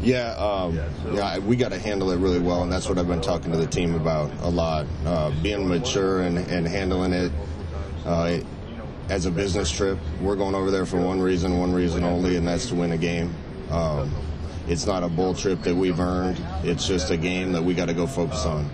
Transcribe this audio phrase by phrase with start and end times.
[0.00, 1.12] Yeah, um, yeah, so.
[1.12, 3.58] yeah, we got to handle it really well, and that's what I've been talking to
[3.58, 4.86] the team about a lot.
[5.04, 7.32] Uh, being mature and, and handling it
[8.04, 8.38] uh,
[9.08, 9.98] as a business trip.
[10.20, 12.98] We're going over there for one reason, one reason only, and that's to win a
[12.98, 13.34] game.
[13.70, 14.14] Um,
[14.68, 16.40] it's not a bowl trip that we've earned.
[16.62, 18.70] It's just a game that we got to go focus on.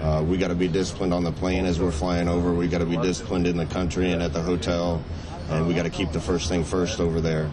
[0.00, 2.52] Uh, we got to be disciplined on the plane as we're flying over.
[2.52, 5.02] We got to be disciplined in the country and at the hotel,
[5.48, 7.50] and we got to keep the first thing first over there.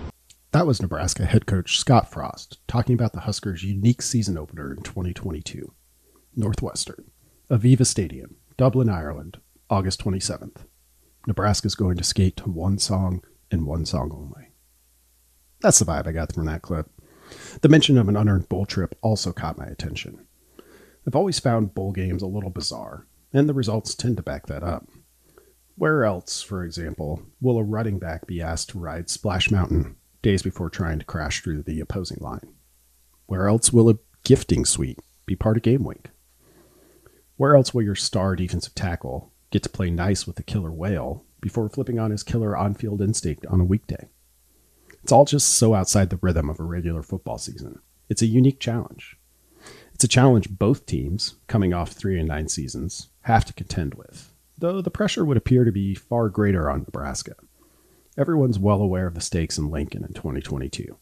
[0.54, 4.84] That was Nebraska head coach Scott Frost talking about the Huskers' unique season opener in
[4.84, 5.74] 2022.
[6.36, 7.10] Northwestern,
[7.50, 9.40] Aviva Stadium, Dublin, Ireland,
[9.72, 10.58] August 27th.
[11.26, 14.50] Nebraska's going to skate to one song and one song only.
[15.62, 16.88] That's the vibe I got from that clip.
[17.62, 20.28] The mention of an unearned bowl trip also caught my attention.
[21.08, 24.62] I've always found bowl games a little bizarre, and the results tend to back that
[24.62, 24.88] up.
[25.78, 30.42] Where else, for example, will a running back be asked to ride Splash Mountain days
[30.42, 32.50] before trying to crash through the opposing line?
[33.28, 36.08] Where else will a gifting suite be part of game week?
[37.38, 41.26] Where else will your star defensive tackle get to play nice with the killer whale
[41.42, 44.08] before flipping on his killer on field instinct on a weekday?
[45.04, 47.80] It's all just so outside the rhythm of a regular football season.
[48.10, 49.18] It's a unique challenge.
[49.94, 54.34] It's a challenge both teams, coming off three and nine seasons, have to contend with,
[54.58, 57.36] though the pressure would appear to be far greater on Nebraska.
[58.16, 60.98] Everyone's well aware of the stakes in Lincoln in 2022.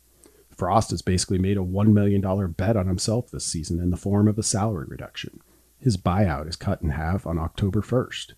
[0.49, 4.27] Frost has basically made a $1 million bet on himself this season in the form
[4.27, 5.41] of a salary reduction.
[5.77, 8.33] His buyout is cut in half on October 1st.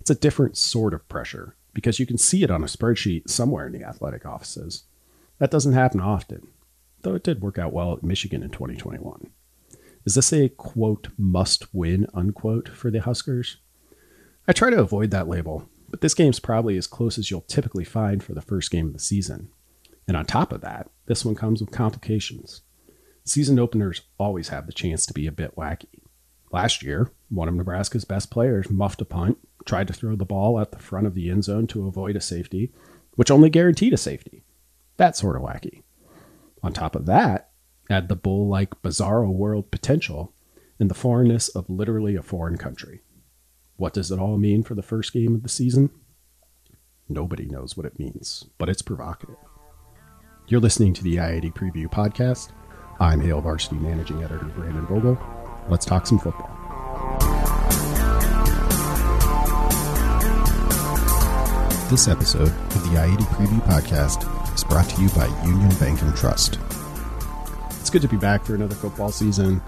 [0.00, 3.66] It's a different sort of pressure because you can see it on a spreadsheet somewhere
[3.66, 4.84] in the athletic offices.
[5.38, 6.48] That doesn't happen often,
[7.02, 9.30] though it did work out well at Michigan in 2021.
[10.04, 13.58] Is this a quote must win unquote for the Huskers?
[14.46, 17.84] I try to avoid that label but this game's probably as close as you'll typically
[17.84, 19.50] find for the first game of the season.
[20.06, 22.62] And on top of that, this one comes with complications.
[23.24, 26.00] Season openers always have the chance to be a bit wacky.
[26.52, 30.58] Last year, one of Nebraska's best players muffed a punt, tried to throw the ball
[30.58, 32.72] at the front of the end zone to avoid a safety,
[33.14, 34.42] which only guaranteed a safety.
[34.96, 35.82] That sort of wacky.
[36.62, 37.50] On top of that,
[37.88, 40.32] add the bowl like bizarro world potential
[40.78, 43.00] and the foreignness of literally a foreign country.
[43.80, 45.88] What does it all mean for the first game of the season?
[47.08, 49.38] Nobody knows what it means, but it's provocative.
[50.48, 52.50] You're listening to the I-80 Preview Podcast.
[53.00, 55.18] I'm Hail Varsity Managing Editor Brandon Vogel.
[55.70, 56.50] Let's talk some football.
[61.88, 66.14] This episode of the I-80 Preview Podcast is brought to you by Union Bank and
[66.14, 66.58] Trust.
[67.80, 69.62] It's good to be back for another football season.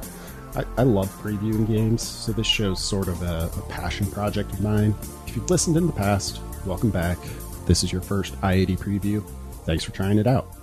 [0.55, 4.61] I, I love previewing games, so this show's sort of a, a passion project of
[4.61, 4.95] mine.
[5.27, 7.17] If you've listened in the past, welcome back.
[7.65, 9.25] This is your first I-80 preview.
[9.65, 10.55] Thanks for trying it out.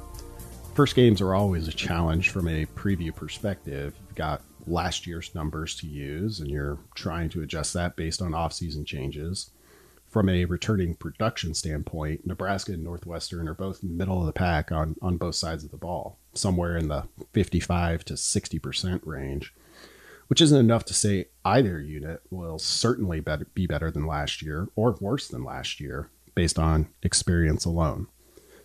[0.75, 3.95] First games are always a challenge from a preview perspective.
[4.05, 8.35] You've got last year's numbers to use, and you're trying to adjust that based on
[8.35, 9.49] off-season changes.
[10.07, 14.97] From a returning production standpoint, Nebraska and Northwestern are both middle of the pack on,
[15.01, 19.51] on both sides of the ball, somewhere in the 55 to 60% range
[20.29, 23.21] which isn't enough to say either unit will certainly
[23.53, 28.07] be better than last year or worse than last year based on experience alone.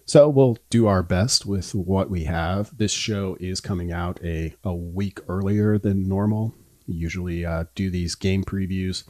[0.04, 2.76] So we'll do our best with what we have.
[2.76, 6.54] This show is coming out a, a week earlier than normal.
[6.86, 9.04] usually uh, do these game previews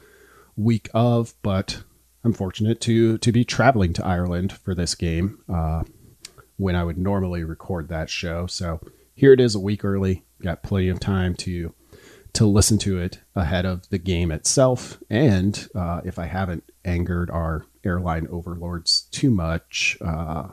[0.57, 1.83] week of, but
[2.23, 5.83] I'm fortunate to to be traveling to Ireland for this game uh,
[6.57, 8.47] when I would normally record that show.
[8.47, 8.81] So
[9.15, 10.23] here it is a week early.
[10.41, 11.75] Got plenty of time to
[12.35, 14.99] to listen to it ahead of the game itself.
[15.09, 20.49] And uh, if I haven't angered our airline overlords too much, uh,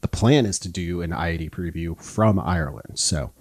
[0.00, 2.98] the plan is to do an I-80 preview from Ireland.
[2.98, 3.32] So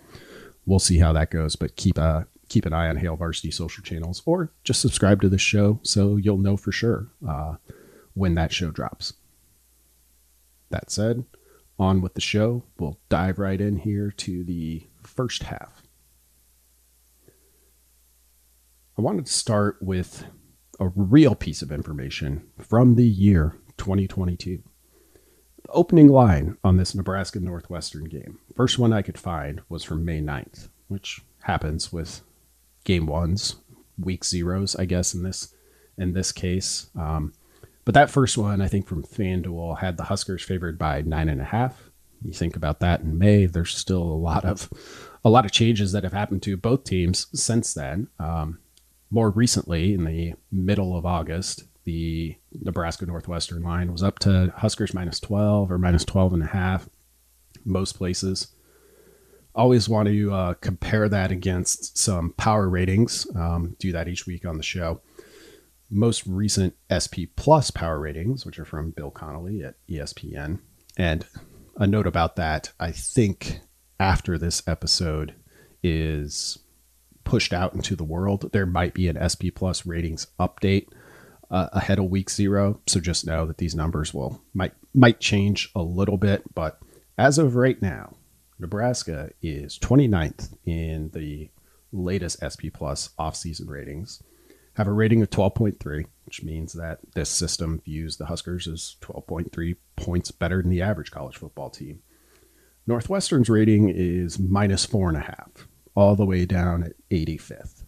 [0.65, 1.55] we'll see how that goes.
[1.55, 5.29] But keep a keep an eye on Hail Varsity social channels, or just subscribe to
[5.29, 7.55] the show so you'll know for sure uh,
[8.13, 9.13] when that show drops.
[10.69, 11.25] That said,
[11.79, 12.63] on with the show.
[12.77, 15.72] We'll dive right in here to the first half.
[18.95, 20.23] I wanted to start with
[20.79, 24.61] a real piece of information from the year 2022.
[25.63, 30.05] The opening line on this Nebraska Northwestern game, first one I could find was from
[30.05, 32.21] May 9th, which happens with
[32.83, 33.55] game ones
[33.97, 35.55] week zeros, I guess in this
[35.97, 36.91] in this case.
[36.95, 37.33] Um,
[37.85, 41.41] but that first one, I think from FanDuel, had the Huskers favored by nine and
[41.41, 41.89] a half.
[42.23, 43.47] You think about that in May.
[43.47, 44.69] There's still a lot of
[45.25, 48.07] a lot of changes that have happened to both teams since then.
[48.19, 48.59] Um,
[49.13, 54.95] more recently, in the middle of August, the Nebraska Northwestern line was up to Huskers
[54.95, 56.89] minus 12 or minus 12 and a half,
[57.63, 58.47] most places.
[59.53, 63.27] Always want to uh, compare that against some power ratings.
[63.35, 64.99] Um, do that each week on the show.
[65.91, 70.57] Most recent SP Plus power ratings, which are from Bill Connelly at ESPN.
[70.97, 71.23] And
[71.75, 73.59] a note about that I think
[73.99, 75.35] after this episode
[75.83, 76.57] is
[77.23, 80.87] pushed out into the world, there might be an SP Plus ratings update
[81.49, 82.79] uh, ahead of week zero.
[82.87, 86.79] So just know that these numbers will might might change a little bit, but
[87.17, 88.15] as of right now,
[88.59, 91.49] Nebraska is 29th in the
[91.91, 94.21] latest SP Plus offseason ratings.
[94.75, 99.75] Have a rating of 12.3, which means that this system views the Huskers as 12.3
[99.95, 102.01] points better than the average college football team.
[102.87, 107.83] Northwestern's rating is minus four and a half, all the way down at 85th.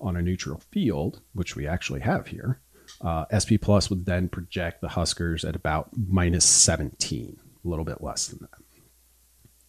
[0.00, 2.60] On a neutral field, which we actually have here,
[3.00, 8.02] uh, SP Plus would then project the Huskers at about minus 17, a little bit
[8.02, 8.60] less than that.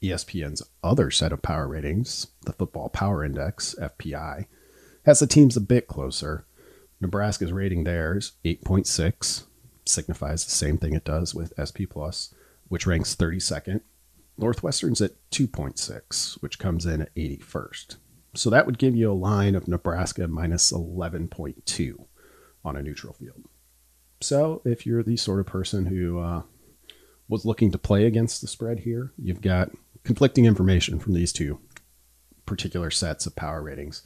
[0.01, 4.47] ESPN's other set of power ratings, the Football Power Index, FPI,
[5.06, 6.45] has the teams a bit closer.
[7.00, 9.44] Nebraska's rating there is 8.6,
[9.85, 12.33] signifies the same thing it does with SP Plus,
[12.68, 13.81] which ranks 32nd.
[14.42, 17.98] Northwestern's at 2.6, which comes in at 81st.
[18.34, 22.06] So that would give you a line of Nebraska minus 11.2
[22.66, 23.44] on a neutral field.
[24.22, 26.44] So if you're the sort of person who uh,
[27.28, 29.72] was looking to play against the spread here, you've got
[30.04, 31.60] conflicting information from these two
[32.46, 34.06] particular sets of power ratings.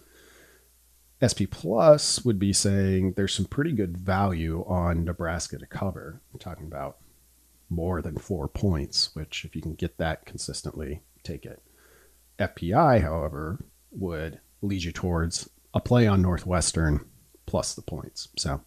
[1.24, 6.22] SP Plus would be saying there's some pretty good value on Nebraska to cover.
[6.34, 6.98] I'm talking about
[7.69, 11.62] more than four points, which if you can get that consistently, take it.
[12.39, 17.06] FPI, however, would lead you towards a play on Northwestern
[17.45, 18.29] plus the points.
[18.38, 18.62] So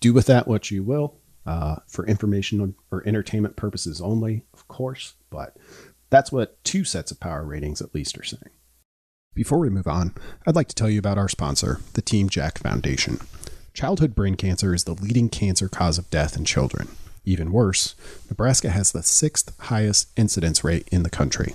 [0.00, 1.16] do with that what you will
[1.46, 5.56] uh, for information or entertainment purposes only, of course, but
[6.10, 8.50] that's what two sets of power ratings at least are saying.
[9.34, 10.14] Before we move on,
[10.46, 13.20] I'd like to tell you about our sponsor, the Team Jack Foundation.
[13.72, 16.88] Childhood brain cancer is the leading cancer cause of death in children.
[17.24, 17.94] Even worse,
[18.28, 21.54] Nebraska has the sixth highest incidence rate in the country.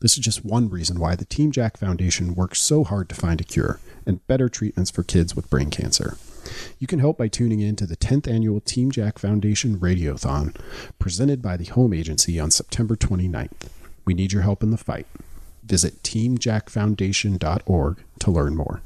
[0.00, 3.40] This is just one reason why the Team Jack Foundation works so hard to find
[3.40, 6.18] a cure and better treatments for kids with brain cancer.
[6.78, 10.54] You can help by tuning in to the 10th annual Team Jack Foundation Radiothon,
[10.98, 13.68] presented by the Home Agency on September 29th.
[14.04, 15.06] We need your help in the fight.
[15.62, 18.82] Visit teamjackfoundation.org to learn more.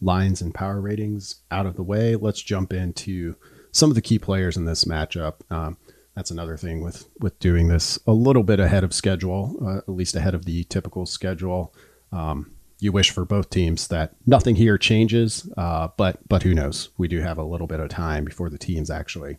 [0.00, 2.16] Lines and power ratings out of the way.
[2.16, 3.36] Let's jump into
[3.74, 5.34] some of the key players in this matchup.
[5.50, 5.76] Um,
[6.14, 9.88] that's another thing with with doing this a little bit ahead of schedule, uh, at
[9.88, 11.74] least ahead of the typical schedule.
[12.12, 16.90] Um, you wish for both teams that nothing here changes, uh, but but who knows?
[16.96, 19.38] We do have a little bit of time before the teams actually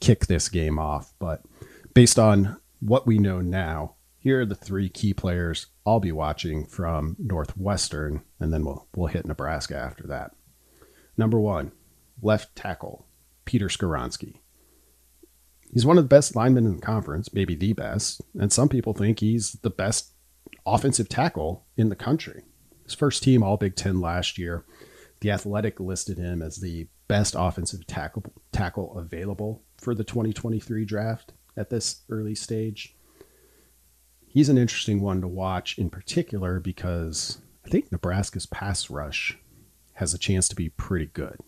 [0.00, 1.12] kick this game off.
[1.18, 1.42] But
[1.92, 6.64] based on what we know now, here are the three key players I'll be watching
[6.64, 10.30] from Northwestern, and then we'll we'll hit Nebraska after that.
[11.18, 11.72] Number one,
[12.22, 13.06] left tackle
[13.46, 14.40] Peter Skoronski.
[15.72, 18.92] He's one of the best linemen in the conference, maybe the best, and some people
[18.92, 20.12] think he's the best
[20.66, 22.42] offensive tackle in the country.
[22.84, 24.64] His first team All Big Ten last year,
[25.20, 31.32] the Athletic listed him as the best offensive tackle tackle available for the 2023 draft
[31.56, 32.94] at this early stage.
[34.26, 39.38] He's an interesting one to watch in particular because I think Nebraska's pass rush
[39.94, 41.38] has a chance to be pretty good.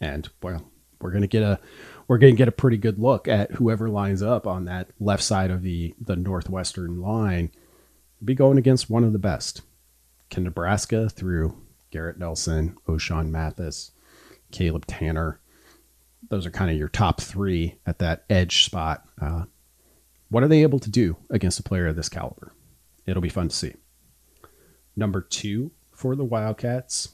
[0.00, 1.58] And well, we're going to get a
[2.06, 5.22] we're going to get a pretty good look at whoever lines up on that left
[5.22, 7.50] side of the the northwestern line
[8.24, 9.62] be going against one of the best.
[10.30, 11.56] Can Nebraska through
[11.90, 13.92] Garrett Nelson, Ochaun Mathis,
[14.50, 15.38] Caleb Tannor,
[16.28, 19.08] those are kind of your top three at that edge spot.
[19.20, 19.44] Uh,
[20.28, 22.52] what are they able to do against a player of this caliber?
[23.06, 23.74] It'll be fun to see.
[24.96, 27.10] Number two for the Wildcats,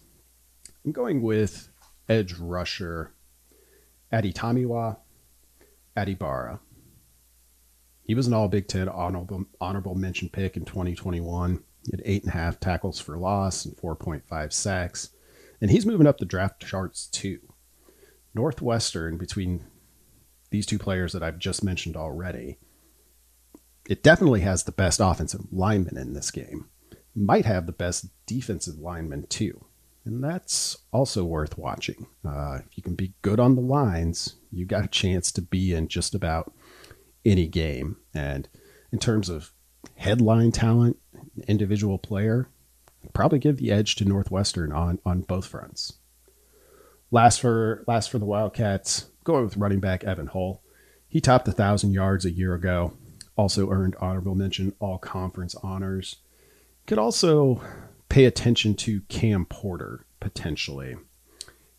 [0.85, 1.69] I'm going with
[2.09, 3.14] edge rusher
[4.13, 4.99] Adetomiwa
[5.97, 6.61] Adebawore.
[8.03, 11.63] He was an All Big Ten honorable, honorable mention pick in 2021.
[11.85, 15.11] He had eight and a half tackles for loss and 4.5 sacks.
[15.61, 17.41] And he's moving up the draft charts too.
[18.35, 19.65] Northwestern, between
[20.51, 22.59] these two players that I've just mentioned already,
[23.89, 26.69] it definitely has the best offensive lineman in this game.
[27.15, 29.65] Might have the best defensive lineman too.
[30.05, 32.07] And that's also worth watching.
[32.27, 35.73] Uh, if you can be good on the lines, you got a chance to be
[35.73, 36.53] in just about
[37.25, 37.97] any game.
[38.13, 38.49] And
[38.93, 39.53] in terms of
[39.97, 40.99] headline talent,
[41.49, 42.49] individual player,
[43.13, 45.95] probably give the edge to Northwestern on on both fronts.
[47.11, 50.63] Last for last for the Wildcats, going with running back Evan Hull.
[51.09, 52.95] He topped a thousand yards a year ago.
[53.37, 56.17] Also earned honorable mention all conference honors.
[56.87, 57.63] Could also
[58.15, 60.95] pay attention to Cam Porter potentially.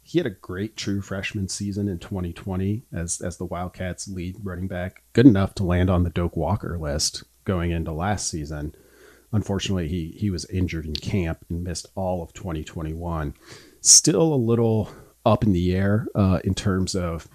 [0.04, 4.68] He had a great true freshman season in 2020 as as the Wildcats lead running
[4.68, 8.76] back, good enough to land on the Doak Walker list going into last season.
[9.32, 13.34] Unfortunately, he he was injured in camp and missed all of 2021.
[13.80, 14.92] Still a little
[15.26, 17.30] up in the air uh, in terms of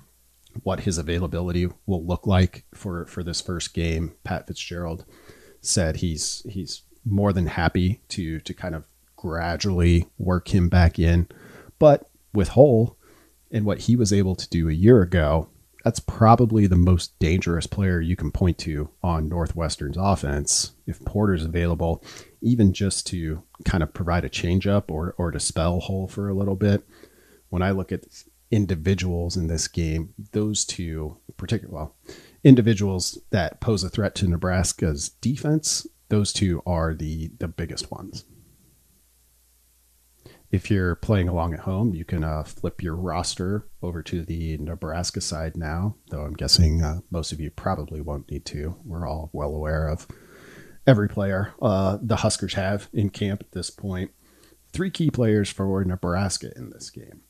[0.62, 4.12] what his availability will look like for for this first game.
[4.24, 5.06] Pat Fitzgerald
[5.62, 8.84] said he's he's more than happy to to kind of
[9.20, 11.28] gradually work him back in.
[11.78, 12.96] But with Hull
[13.50, 15.48] and what he was able to do a year ago,
[15.84, 20.72] that's probably the most dangerous player you can point to on Northwestern's offense.
[20.86, 22.04] If Porter's available,
[22.40, 26.34] even just to kind of provide a changeup or, or to spell Hull for a
[26.34, 26.86] little bit.
[27.48, 28.04] When I look at
[28.50, 31.96] individuals in this game, those two, particular, well,
[32.44, 38.24] individuals that pose a threat to Nebraska's defense, those two are the the biggest ones.
[40.50, 44.58] If you're playing along at home, you can uh, flip your roster over to the
[44.58, 48.74] Nebraska side now, though I'm guessing uh, most of you probably won't need to.
[48.84, 50.08] We're all well aware of
[50.88, 54.10] every player uh, the Huskers have in camp at this point.
[54.72, 57.22] Three key players for Nebraska in this game.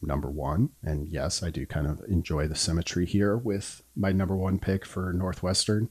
[0.00, 4.34] Number one, and yes, I do kind of enjoy the symmetry here with my number
[4.34, 5.90] one pick for Northwestern.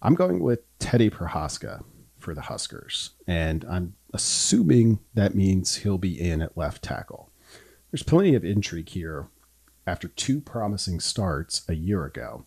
[0.00, 1.84] I'm going with Teddy Prochazka
[2.18, 7.30] for the Huskers, and I'm assuming that means he'll be in at left tackle.
[7.90, 9.28] There's plenty of intrigue here
[9.86, 12.44] after two promising starts a year ago,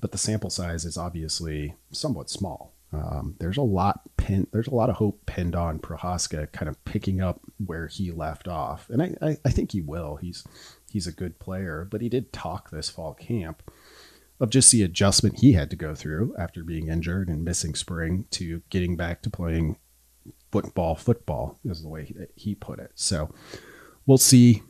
[0.00, 2.74] but the sample size is obviously somewhat small.
[2.92, 6.82] Um, there's a lot pin, there's a lot of hope pinned on Prochazka kind of
[6.84, 10.16] picking up where he left off, and I, I, I think he will.
[10.16, 10.44] He's
[10.90, 13.70] he's a good player, but he did talk this fall camp
[14.44, 18.26] of just the adjustment he had to go through after being injured and missing spring
[18.30, 19.76] to getting back to playing
[20.52, 22.92] football football is the way he put it.
[22.94, 23.34] So
[24.06, 24.62] we'll see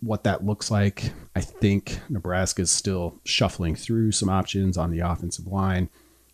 [0.00, 1.12] what that looks like.
[1.34, 5.88] I think Nebraska is still shuffling through some options on the offensive line.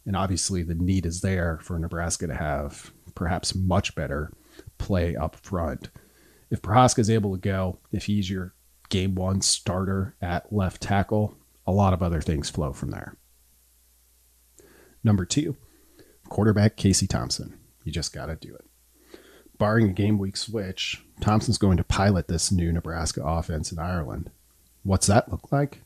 [0.05, 4.33] And obviously, the need is there for Nebraska to have perhaps much better
[4.79, 5.91] play up front.
[6.51, 8.55] If Prochazka is able to go, if he's your
[8.89, 11.37] game one starter at left tackle,
[11.69, 13.17] a lot of other things flow from there.
[15.05, 15.57] Number two,
[16.29, 17.59] quarterback Casey Thompson.
[17.85, 18.65] You just got to do it
[19.59, 24.31] barring a game week switch, Thompson's going to pilot this new Nebraska offense in Ireland.
[24.85, 25.83] What's that look like?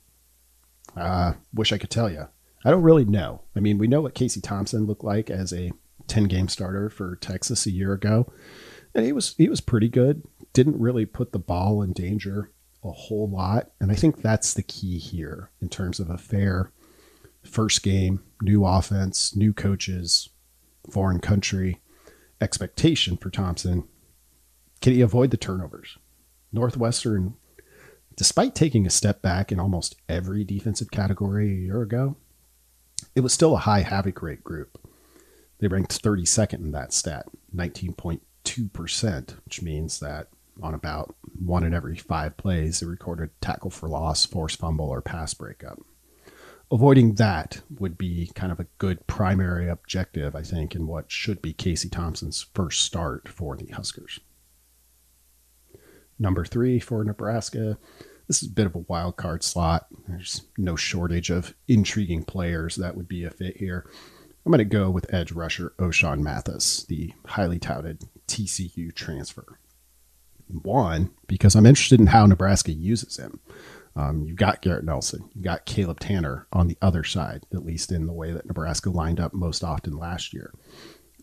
[0.97, 2.29] Uh, wish I could tell you.
[2.65, 3.43] I don't really know.
[3.57, 5.73] I mean, we know what Casey Thompson looked like as a
[6.07, 8.31] 10 game starter for Texas a year ago.
[8.95, 10.23] And he was he was pretty good.
[10.53, 12.51] Didn't really put the ball in danger
[12.85, 13.71] a whole lot.
[13.81, 16.71] And I think that's the key here in terms of a fair
[17.43, 20.29] first game, new offense, new coaches,
[20.91, 21.81] foreign country
[22.41, 23.85] expectation for Thompson.
[24.81, 25.99] Can he avoid the turnovers?
[26.53, 27.35] Northwestern,
[28.17, 32.17] despite taking a step back in almost every defensive category a year ago,
[33.15, 34.79] it was still a high havoc rate group.
[35.59, 40.29] They ranked 32nd in that stat, 19.2%, which means that
[40.62, 45.00] on about one in every five plays, they recorded tackle for loss, forced fumble, or
[45.00, 45.78] pass breakup
[46.73, 51.42] avoiding that would be kind of a good primary objective, I think, in what should
[51.42, 54.18] be Casey Thompson's first start for the Huskers.
[56.18, 57.78] Number three for Nebraska.
[58.26, 59.87] This is a bit of a wild card slot.
[60.09, 63.85] There's no shortage of intriguing players that would be a fit here.
[64.47, 69.59] I'm going to go with edge rusher Ochaun Mathis, the highly touted TCU transfer.
[70.62, 73.40] One, because I'm interested in how Nebraska uses him.
[73.94, 77.92] Um, you've got Garrett Nelson, you've got Caleb Tannor on the other side, at least
[77.92, 80.54] in the way that Nebraska lined up most often last year.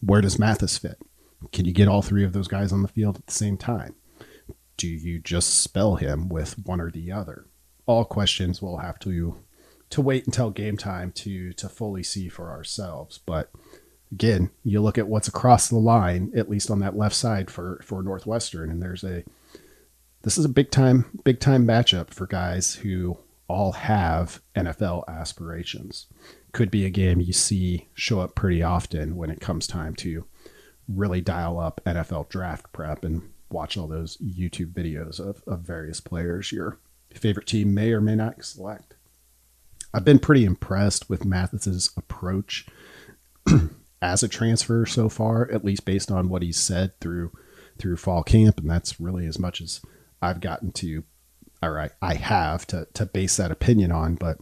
[0.01, 1.01] Where does Mathis fit?
[1.51, 3.95] Can you get all three of those guys on the field at the same time?
[4.77, 7.47] Do you just spell him with one or the other?
[7.85, 9.39] All questions we'll have to
[9.89, 13.17] to wait until game time to to fully see for ourselves.
[13.17, 13.49] But
[14.11, 17.79] again, you look at what's across the line, at least on that left side for
[17.83, 19.23] for Northwestern, and there's a
[20.23, 26.07] this is a big time big time matchup for guys who all have NFL aspirations.
[26.51, 30.25] Could be a game you see show up pretty often when it comes time to
[30.87, 35.99] really dial up NFL draft prep and watch all those YouTube videos of, of various
[35.99, 36.79] players your
[37.13, 38.95] favorite team may or may not select.
[39.93, 42.67] I've been pretty impressed with Mathis's approach
[44.01, 47.31] as a transfer so far, at least based on what he's said through
[47.77, 49.81] through fall camp, and that's really as much as
[50.21, 51.03] I've gotten to,
[51.63, 54.15] or I, I have to to base that opinion on.
[54.15, 54.37] But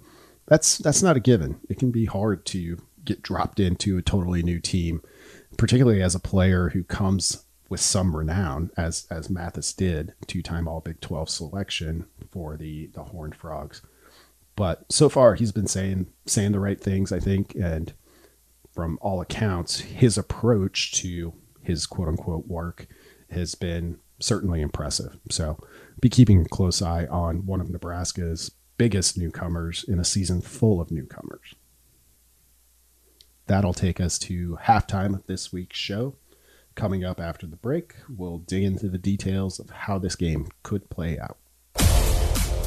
[0.48, 1.60] that's that's not a given.
[1.70, 5.02] It can be hard to get dropped into a totally new team,
[5.58, 10.68] particularly as a player who comes with some renown, as as Mathis did, two time
[10.68, 13.82] All Big Twelve selection for the the Horned Frogs.
[14.56, 17.94] But so far, he's been saying saying the right things, I think, and
[18.78, 22.86] from all accounts, his approach to his quote unquote work
[23.32, 25.18] has been certainly impressive.
[25.32, 25.58] So,
[26.00, 30.80] be keeping a close eye on one of Nebraska's biggest newcomers in a season full
[30.80, 31.56] of newcomers.
[33.48, 36.14] That'll take us to halftime of this week's show.
[36.76, 40.88] Coming up after the break, we'll dig into the details of how this game could
[40.92, 41.40] play out.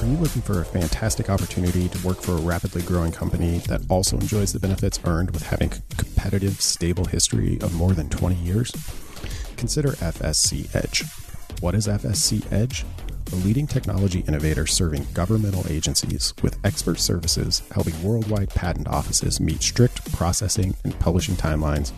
[0.00, 3.82] Are you looking for a fantastic opportunity to work for a rapidly growing company that
[3.90, 8.34] also enjoys the benefits earned with having a competitive, stable history of more than 20
[8.36, 8.72] years?
[9.58, 11.04] Consider FSC Edge.
[11.60, 12.86] What is FSC Edge?
[13.30, 19.62] A leading technology innovator serving governmental agencies with expert services helping worldwide patent offices meet
[19.62, 21.90] strict processing and publishing timelines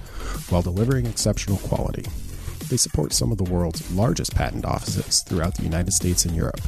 [0.50, 2.04] while delivering exceptional quality.
[2.68, 6.60] They support some of the world's largest patent offices throughout the United States and Europe,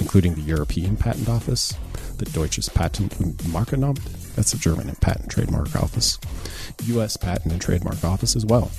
[0.00, 1.74] including the European Patent Office,
[2.18, 4.00] the Deutsches Patent- und Markenamt,
[4.34, 6.18] that's the German Patent Trademark Office,
[6.84, 7.16] U.S.
[7.16, 8.70] Patent and Trademark Office as well.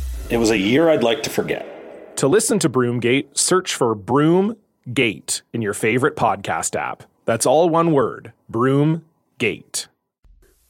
[0.31, 2.15] It was a year I'd like to forget.
[2.15, 7.03] To listen to Broomgate, search for Broomgate in your favorite podcast app.
[7.25, 9.87] That's all one word Broomgate.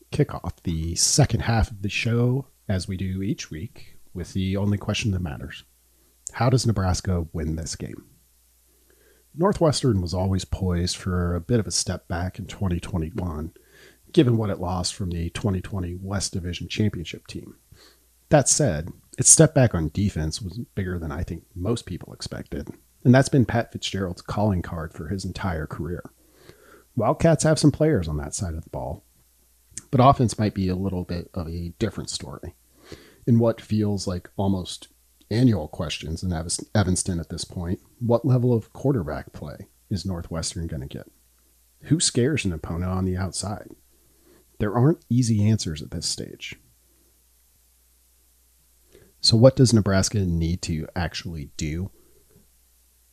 [0.09, 4.57] Kick off the second half of the show, as we do each week, with the
[4.57, 5.63] only question that matters
[6.31, 8.05] How does Nebraska win this game?
[9.35, 13.53] Northwestern was always poised for a bit of a step back in 2021,
[14.11, 17.57] given what it lost from the 2020 West Division Championship team.
[18.29, 22.69] That said, its step back on defense was bigger than I think most people expected,
[23.03, 26.03] and that's been Pat Fitzgerald's calling card for his entire career.
[26.95, 29.03] Wildcats have some players on that side of the ball,
[29.91, 32.55] but offense might be a little bit of a different story.
[33.27, 34.87] In what feels like almost
[35.31, 36.33] annual questions in
[36.75, 37.79] Evanston at this point.
[37.99, 41.09] What level of quarterback play is Northwestern going to get?
[41.83, 43.69] Who scares an opponent on the outside?
[44.59, 46.55] There aren't easy answers at this stage.
[49.21, 51.91] So, what does Nebraska need to actually do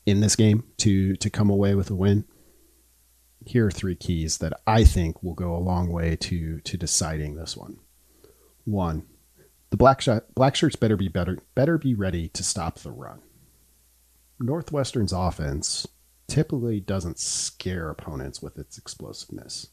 [0.07, 2.25] in this game to, to come away with a win?
[3.49, 7.35] here are three keys that I think will go a long way to to deciding
[7.35, 7.79] this one.
[8.64, 9.07] One,
[9.71, 10.03] the black
[10.35, 13.21] black shirts better be better better be ready to stop the run.
[14.40, 15.87] Northwestern's offense
[16.29, 19.68] typically doesn't scare opponents with its explosiveness.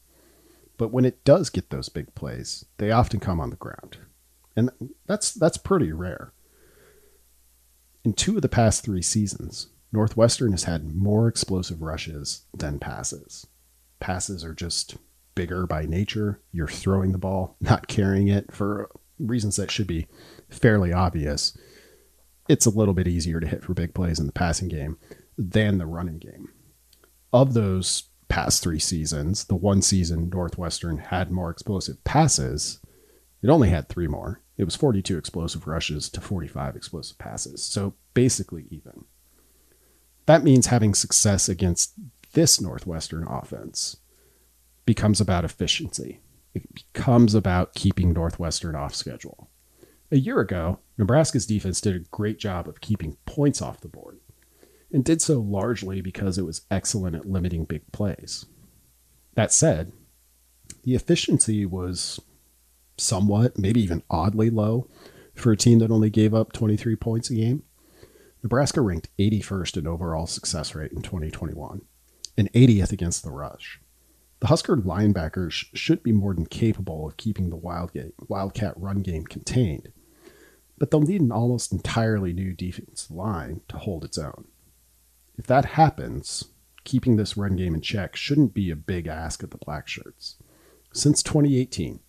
[0.78, 3.98] But when it does get those big plays, they often come on the ground.
[4.56, 4.70] And
[5.06, 6.32] that's that's pretty rare.
[8.04, 13.46] In two of the past 3 seasons, Northwestern has had more explosive rushes than passes.
[13.98, 14.96] Passes are just
[15.34, 16.40] bigger by nature.
[16.52, 20.06] You're throwing the ball, not carrying it for reasons that should be
[20.48, 21.56] fairly obvious.
[22.48, 24.98] It's a little bit easier to hit for big plays in the passing game
[25.36, 26.48] than the running game.
[27.32, 32.80] Of those past three seasons, the one season Northwestern had more explosive passes,
[33.42, 34.40] it only had three more.
[34.56, 37.62] It was 42 explosive rushes to 45 explosive passes.
[37.62, 39.04] So basically even.
[40.26, 41.92] That means having success against
[42.32, 43.96] this Northwestern offense
[44.84, 46.20] becomes about efficiency.
[46.54, 49.50] It becomes about keeping Northwestern off schedule.
[50.10, 54.18] A year ago, Nebraska's defense did a great job of keeping points off the board,
[54.92, 58.46] and did so largely because it was excellent at limiting big plays.
[59.34, 59.92] That said,
[60.84, 62.20] the efficiency was
[62.96, 64.88] somewhat, maybe even oddly low
[65.34, 67.62] for a team that only gave up 23 points a game.
[68.42, 71.82] Nebraska ranked 81st in overall success rate in 2021
[72.36, 73.80] and 80th against the rush.
[74.40, 79.92] The Husker linebackers should be more than capable of keeping the Wildcat run game contained,
[80.78, 84.44] but they'll need an almost entirely new defensive line to hold its own.
[85.38, 86.44] If that happens,
[86.84, 90.36] keeping this run game in check shouldn't be a big ask of the Black Shirts.
[90.92, 92.00] Since 2018,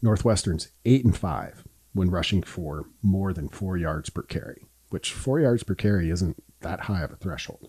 [0.00, 5.40] Northwestern's 8 and 5 when rushing for more than 4 yards per carry, which 4
[5.40, 7.68] yards per carry isn't that high of a threshold.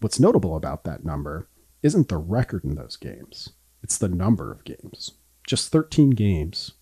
[0.00, 1.48] What's notable about that number
[1.82, 3.50] isn't the record in those games,
[3.82, 5.12] it's the number of games.
[5.46, 6.72] Just 13 games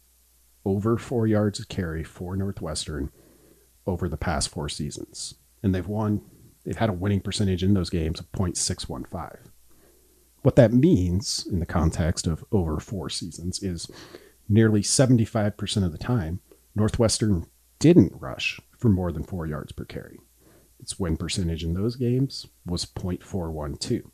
[0.64, 3.10] over 4 yards of carry for Northwestern
[3.86, 5.34] over the past 4 seasons.
[5.62, 6.22] And they've won
[6.64, 9.38] they've had a winning percentage in those games of 0.615.
[10.42, 13.88] What that means in the context of over 4 seasons is
[14.48, 16.40] nearly 75% of the time,
[16.74, 17.46] Northwestern
[17.78, 20.20] didn't rush for more than four yards per carry.
[20.78, 24.10] Its win percentage in those games was 0.412.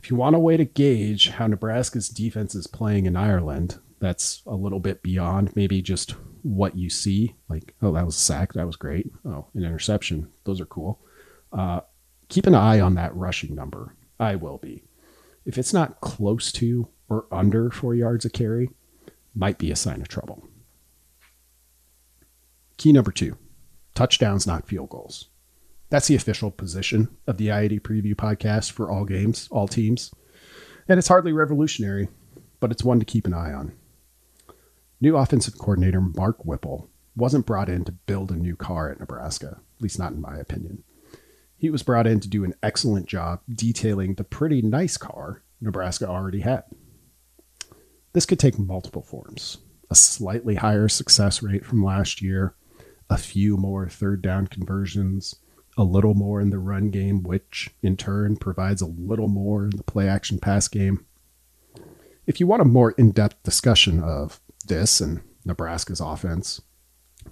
[0.00, 4.42] If you want a way to gauge how Nebraska's defense is playing in Ireland, that's
[4.46, 7.34] a little bit beyond maybe just what you see.
[7.48, 8.52] Like, oh, that was a sack.
[8.52, 9.10] That was great.
[9.24, 10.28] Oh, an interception.
[10.44, 11.00] Those are cool.
[11.52, 11.80] Uh,
[12.28, 13.96] keep an eye on that rushing number.
[14.20, 14.84] I will be.
[15.44, 18.70] If it's not close to or under four yards a carry,
[19.38, 20.46] might be a sign of trouble.
[22.76, 23.36] Key number two
[23.94, 25.28] touchdowns, not field goals.
[25.90, 30.12] That's the official position of the I-80 preview podcast for all games, all teams.
[30.86, 32.08] And it's hardly revolutionary,
[32.60, 33.72] but it's one to keep an eye on.
[35.00, 39.60] New offensive coordinator Mark Whipple wasn't brought in to build a new car at Nebraska,
[39.76, 40.84] at least not in my opinion.
[41.56, 46.06] He was brought in to do an excellent job detailing the pretty nice car Nebraska
[46.06, 46.64] already had.
[48.18, 49.58] This could take multiple forms
[49.92, 52.56] a slightly higher success rate from last year,
[53.08, 55.36] a few more third down conversions,
[55.76, 59.76] a little more in the run game, which in turn provides a little more in
[59.76, 61.06] the play action pass game.
[62.26, 66.60] If you want a more in depth discussion of this and Nebraska's offense,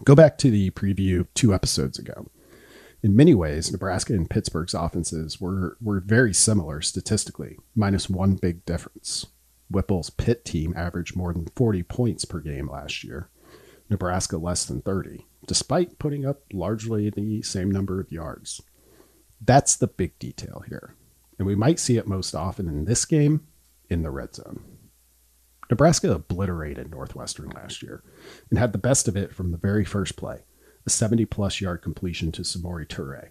[0.05, 2.31] go back to the preview two episodes ago.
[3.03, 8.65] In many ways, Nebraska and Pittsburgh's offenses were, were very similar statistically, minus one big
[8.65, 9.27] difference.
[9.71, 13.29] Whipple's Pitt team averaged more than 40 points per game last year,
[13.91, 18.61] Nebraska less than 30, despite putting up largely the same number of yards.
[19.41, 20.95] That's the big detail here,
[21.39, 23.47] and we might see it most often in this game
[23.91, 24.63] in the red zone.
[25.71, 28.03] Nebraska obliterated Northwestern last year
[28.51, 30.45] and had the best of it from the very first play,
[30.87, 33.31] a 70 plus yard completion to Samori Toure.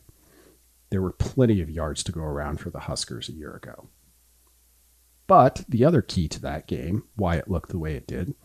[0.90, 3.90] There were plenty of yards to go around for the Huskers a year ago.
[5.28, 8.36] But the other key to that game, why it looked the way it did,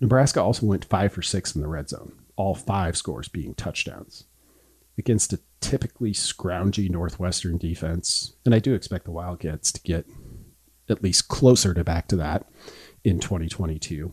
[0.00, 4.24] Nebraska also went five for six in the red zone, all five scores being touchdowns.
[4.98, 10.06] Against a typically scroungy Northwestern defense, and I do expect the Wildcats to get
[10.88, 12.50] at least closer to back to that
[13.04, 14.12] in 2022.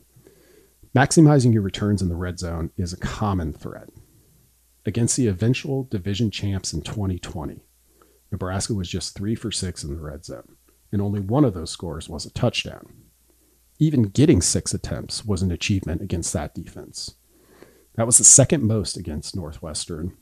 [0.95, 3.89] Maximizing your returns in the red zone is a common threat.
[4.85, 7.63] Against the eventual division champs in 2020,
[8.31, 10.55] Nebraska was just three for six in the red zone
[10.91, 12.93] and only one of those scores was a touchdown.
[13.79, 17.15] Even getting six attempts was an achievement against that defense.
[17.95, 20.15] That was the second most against Northwestern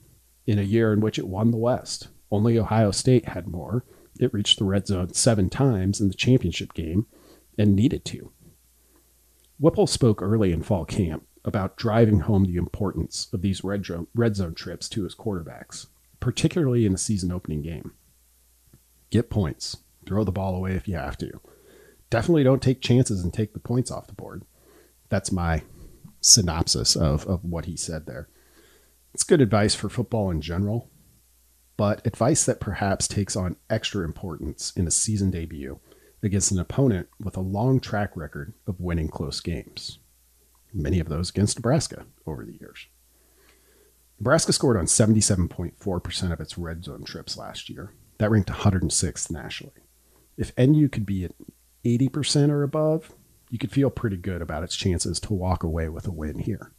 [0.45, 2.08] in a year in which it won the West.
[2.32, 3.86] Only Ohio State had more,
[4.19, 7.06] It reached the red zone seven times in the championship game
[7.58, 8.32] and needed to.
[9.60, 14.53] Whipple spoke early in fall camp about driving home the importance of these red zone,
[14.56, 15.88] trips to his quarterbacks,
[16.19, 17.93] particularly in the season opening game.
[19.10, 19.77] Get points.
[20.08, 21.41] Throw the ball away if you have to.
[22.10, 24.43] Definitely don't take chances and take the points off the board.
[25.10, 25.63] That's my
[26.22, 28.30] synopsis of, of what he said there.
[29.13, 30.89] It's good advice for football in general,
[31.76, 35.80] but advice that perhaps takes on extra importance in a season debut
[36.24, 40.00] against an opponent with a long track record of winning close games.
[40.74, 42.88] Many of those against Nebraska over the years.
[44.20, 47.93] Nebraska scored on 77.4% of its red zone trips last year.
[48.17, 49.87] That ranked 106th nationally.
[50.38, 51.34] If NU could be at
[51.84, 53.13] 80% or above,
[53.50, 56.73] you could feel pretty good about its chances to walk away with a win here.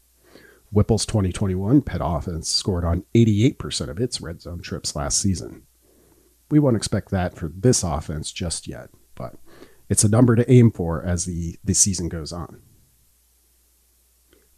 [0.70, 5.62] Whipple's 2021 Pitt offense scored on 88% of its red zone trips last season.
[6.50, 9.34] We won't expect that for this offense just yet, but
[9.88, 12.60] it's a number to aim for as the, the season goes on.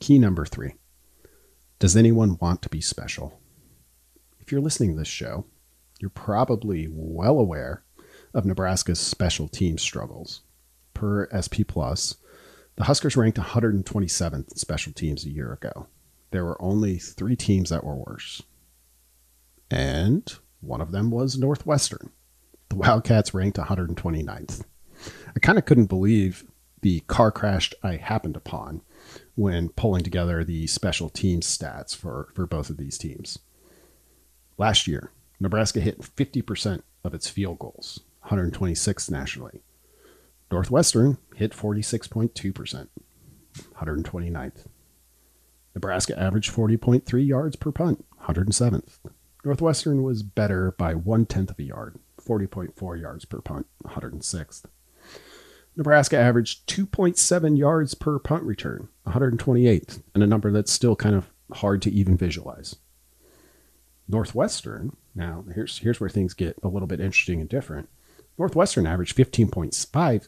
[0.01, 0.75] Key number three
[1.79, 3.41] Does anyone want to be special?
[4.41, 5.47] If you're listening to this show,
[6.01, 7.85] you're probably well aware
[8.35, 10.43] of Nebraska's special team struggles.
[10.95, 12.17] Per SP Plus,
[12.77, 15.87] the Huskers ranked 127th in special teams a year ago.
[16.31, 18.43] There were only three teams that were worse.
[19.71, 22.11] And one of them was Northwestern.
[22.69, 24.65] The Wildcats ranked 129th.
[25.35, 26.45] I kind of couldn't believe
[26.83, 28.83] the car crash I happened upon
[29.35, 33.39] when pulling together the special teams stats for, for both of these teams.
[34.59, 39.63] Last year, Nebraska hit 50% of its field goals, 126th nationally.
[40.51, 42.89] Northwestern hit 46.2%,
[43.77, 44.67] 129th.
[45.75, 48.99] Nebraska averaged 40.3 yards per punt, 107th.
[49.45, 54.65] Northwestern was better by one tenth of a yard, 40.4 yards per punt, 106th.
[55.77, 61.31] Nebraska averaged 2.7 yards per punt return, 128th, and a number that's still kind of
[61.53, 62.77] hard to even visualize.
[64.09, 67.89] Northwestern, now here's here's where things get a little bit interesting and different.
[68.41, 69.71] Northwestern averaged 15.5,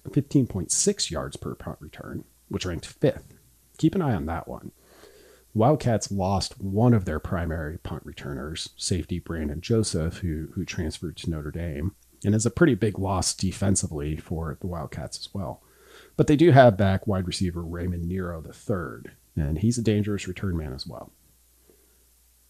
[0.03, 3.33] 15.6 yards per punt return, which ranked fifth.
[3.79, 4.71] Keep an eye on that one.
[5.55, 11.31] Wildcats lost one of their primary punt returners, safety Brandon Joseph, who, who transferred to
[11.31, 15.63] Notre Dame, and is a pretty big loss defensively for the Wildcats as well.
[16.15, 19.11] But they do have back wide receiver Raymond Niro III,
[19.43, 21.13] and he's a dangerous return man as well.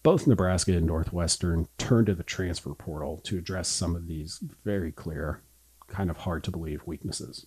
[0.03, 4.91] Both Nebraska and Northwestern turned to the transfer portal to address some of these very
[4.91, 5.41] clear,
[5.87, 7.45] kind of hard to believe weaknesses.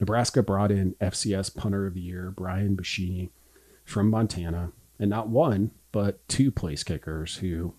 [0.00, 3.30] Nebraska brought in FCS punter of the year Brian Buschini
[3.84, 7.74] from Montana, and not one, but two place kickers who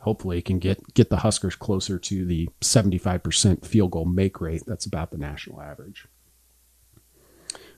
[0.00, 4.86] hopefully can get, get the Huskers closer to the 75% field goal make rate that's
[4.86, 6.06] about the national average.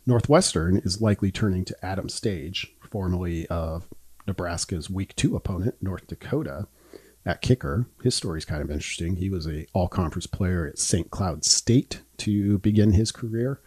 [0.05, 3.89] Northwestern is likely turning to Adam Stage, formerly of
[4.27, 6.69] Nebraska's week two opponent, North Dakota,
[7.27, 7.87] at kicker.
[8.03, 9.17] His story is kind of interesting.
[9.17, 11.11] He was a all conference player at St.
[11.11, 13.61] Cloud State to begin his career.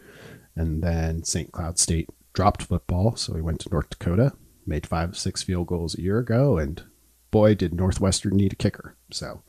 [0.56, 1.52] And then St.
[1.52, 4.32] Cloud State dropped football, so he went to North Dakota,
[4.66, 6.82] made five, six field goals a year ago, and
[7.30, 8.96] boy, did Northwestern need a kicker.
[9.10, 9.42] So,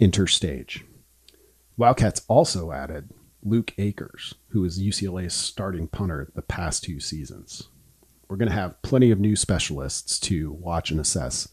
[0.00, 0.84] enter Stage.
[1.76, 3.10] Wildcats also added
[3.42, 7.68] Luke Akers, who is UCLA's starting punter the past two seasons.
[8.28, 11.48] We're going to have plenty of new specialists to watch and assess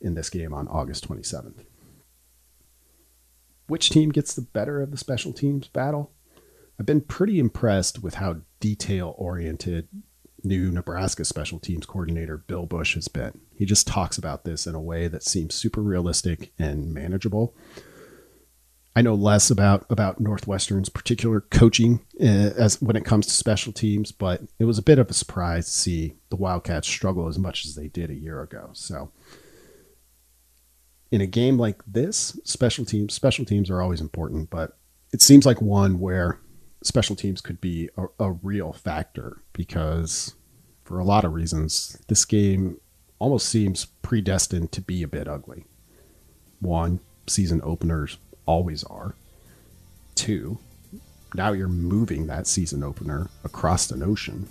[0.00, 1.64] in this game on August 27th.
[3.66, 6.12] Which team gets the better of the special teams battle?
[6.78, 9.88] I've been pretty impressed with how detail oriented
[10.42, 13.40] new Nebraska special teams coordinator Bill Busch has been.
[13.54, 17.54] He just talks about this in a way that seems super realistic and manageable.
[18.96, 23.72] I know less about about Northwestern's particular coaching uh, as when it comes to special
[23.72, 27.38] teams, but it was a bit of a surprise to see the Wildcats struggle as
[27.38, 28.70] much as they did a year ago.
[28.72, 29.12] So,
[31.10, 34.76] in a game like this, special teams special teams are always important, but
[35.12, 36.40] it seems like one where
[36.82, 40.34] special teams could be a, a real factor because,
[40.84, 42.80] for a lot of reasons, this game
[43.18, 45.64] almost seems predestined to be a bit ugly.
[46.60, 49.14] One, season openers always are.
[50.14, 50.58] Two,
[51.34, 54.48] now you're moving that season opener across an ocean.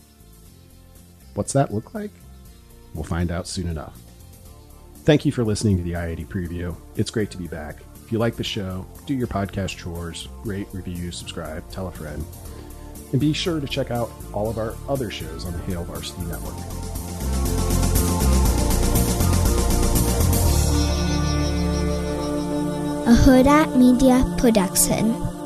[1.34, 2.12] What's that look like?
[2.94, 3.98] We'll find out soon enough.
[5.04, 6.76] Thank you for listening to the I 80 preview.
[6.96, 7.78] It's great to be back.
[8.06, 12.24] If you like the show, do your podcast chores, rate, review, subscribe, tell a friend.
[13.12, 16.24] And be sure to check out all of our other shows on the Hail Varsity
[16.24, 16.56] Network.
[23.10, 25.39] a Hurrdat Media Production.